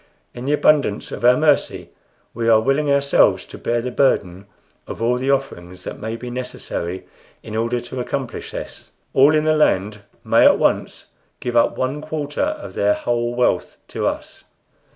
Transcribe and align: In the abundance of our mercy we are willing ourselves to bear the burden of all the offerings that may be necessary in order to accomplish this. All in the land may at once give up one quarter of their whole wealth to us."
In 0.33 0.45
the 0.45 0.53
abundance 0.53 1.11
of 1.11 1.23
our 1.23 1.37
mercy 1.37 1.91
we 2.33 2.49
are 2.49 2.59
willing 2.59 2.89
ourselves 2.91 3.45
to 3.45 3.57
bear 3.59 3.81
the 3.83 3.91
burden 3.91 4.47
of 4.87 4.99
all 4.99 5.17
the 5.19 5.29
offerings 5.29 5.83
that 5.83 5.99
may 5.99 6.15
be 6.15 6.31
necessary 6.31 7.05
in 7.43 7.55
order 7.55 7.79
to 7.81 7.99
accomplish 7.99 8.49
this. 8.49 8.89
All 9.13 9.35
in 9.35 9.43
the 9.43 9.53
land 9.55 9.99
may 10.23 10.43
at 10.43 10.57
once 10.57 11.09
give 11.39 11.55
up 11.55 11.77
one 11.77 12.01
quarter 12.01 12.41
of 12.41 12.73
their 12.73 12.95
whole 12.95 13.35
wealth 13.35 13.77
to 13.89 14.07
us." 14.07 14.45